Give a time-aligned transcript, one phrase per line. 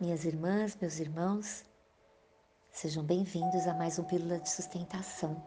[0.00, 1.62] Minhas irmãs, meus irmãos,
[2.72, 5.46] sejam bem-vindos a mais um Pílula de Sustentação,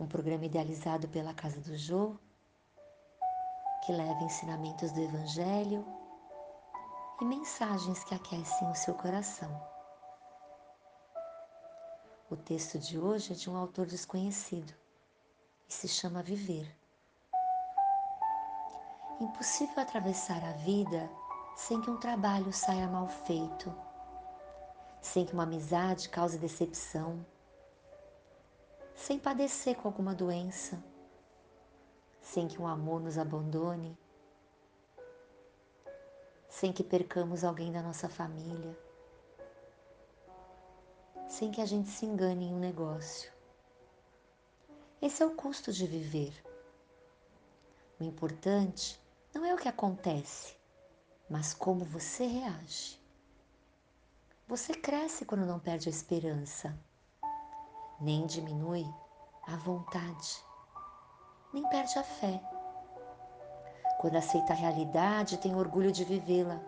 [0.00, 2.16] um programa idealizado pela Casa do Jô,
[3.86, 5.86] que leva ensinamentos do Evangelho
[7.20, 9.48] e mensagens que aquecem o seu coração.
[12.28, 14.74] O texto de hoje é de um autor desconhecido
[15.68, 16.76] e se chama Viver.
[19.20, 21.08] Impossível atravessar a vida
[21.54, 23.74] sem que um trabalho saia mal feito,
[25.00, 27.24] sem que uma amizade cause decepção,
[28.94, 30.82] sem padecer com alguma doença,
[32.20, 33.98] sem que um amor nos abandone,
[36.48, 38.78] sem que percamos alguém da nossa família,
[41.28, 43.32] sem que a gente se engane em um negócio.
[45.00, 46.32] Esse é o custo de viver.
[47.98, 49.00] O importante
[49.34, 50.54] não é o que acontece,
[51.32, 53.00] mas como você reage.
[54.46, 56.78] Você cresce quando não perde a esperança,
[57.98, 58.86] nem diminui
[59.48, 60.44] a vontade,
[61.50, 62.38] nem perde a fé.
[63.98, 66.60] Quando aceita a realidade, tem orgulho de vivê-la.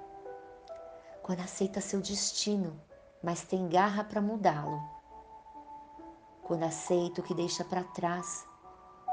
[1.23, 2.81] Quando aceita seu destino,
[3.23, 4.83] mas tem garra para mudá-lo.
[6.43, 8.47] Quando aceita o que deixa para trás,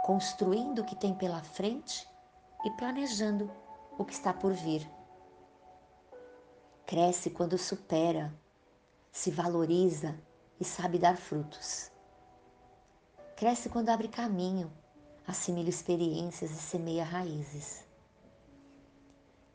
[0.06, 2.08] construindo o que tem pela frente
[2.64, 3.52] e planejando
[3.98, 5.01] o que está por vir.
[6.92, 8.38] Cresce quando supera,
[9.14, 10.14] se valoriza
[10.60, 11.90] e sabe dar frutos.
[13.38, 14.70] Cresce quando abre caminho,
[15.26, 17.86] assimila experiências e semeia raízes.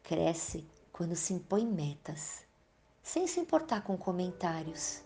[0.03, 2.47] Cresce quando se impõe metas,
[3.03, 5.03] sem se importar com comentários.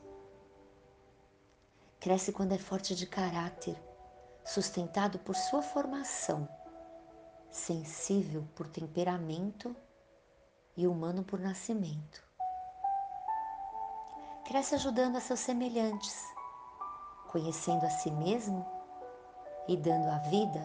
[1.98, 3.76] Cresce quando é forte de caráter,
[4.44, 6.48] sustentado por sua formação
[7.50, 9.74] sensível por temperamento
[10.76, 12.22] e humano por nascimento.
[14.44, 16.24] Cresce ajudando a seus semelhantes,
[17.28, 18.66] conhecendo a si mesmo
[19.68, 20.60] e dando à vida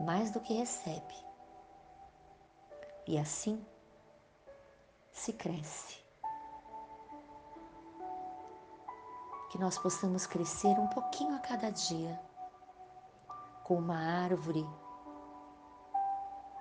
[0.00, 1.14] mais do que recebe.
[3.06, 3.64] E assim
[5.10, 6.02] se cresce.
[9.50, 12.20] Que nós possamos crescer um pouquinho a cada dia,
[13.62, 14.66] com uma árvore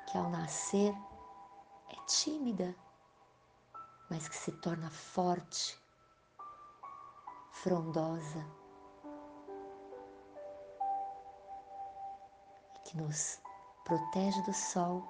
[0.08, 0.96] que ao nascer
[2.06, 2.76] tímida,
[4.10, 5.78] mas que se torna forte,
[7.52, 8.46] frondosa
[12.76, 13.42] e que nos
[13.84, 15.04] protege do sol,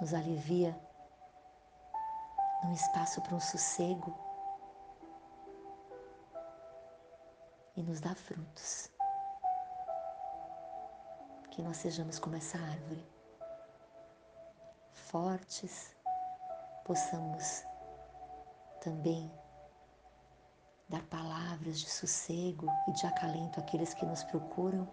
[0.00, 0.78] nos alivia
[2.62, 4.14] num espaço para um sossego
[7.76, 8.90] e nos dá frutos.
[11.50, 13.06] Que nós sejamos como essa árvore,
[15.06, 15.94] fortes,
[16.84, 17.64] possamos
[18.80, 19.30] também
[20.88, 24.88] dar palavras de sossego e de acalento àqueles que nos procuram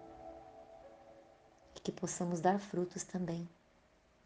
[1.75, 3.47] e que possamos dar frutos também,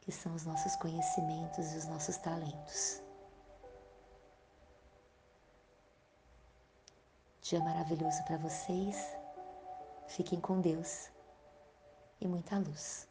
[0.02, 3.02] que são os nossos conhecimentos e os nossos talentos.
[7.42, 8.98] Dia maravilhoso para vocês.
[10.08, 11.10] Fiquem com Deus
[12.20, 13.08] e muita luz.